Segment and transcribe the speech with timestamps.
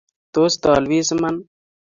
[0.37, 1.35] Tos tolbis iman?